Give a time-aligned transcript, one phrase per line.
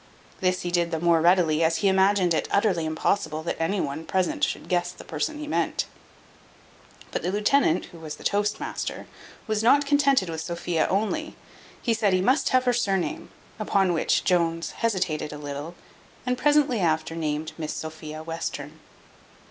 [0.39, 4.03] This he did the more readily, as he imagined it utterly impossible that any one
[4.03, 5.85] present should guess the person he meant.
[7.11, 9.05] But the lieutenant, who was the toast master,
[9.45, 11.35] was not contented with Sophia only.
[11.83, 13.29] He said, he must have her sir name;
[13.59, 15.75] upon which Jones hesitated a little,
[16.25, 18.79] and presently after named Miss Sophia Western.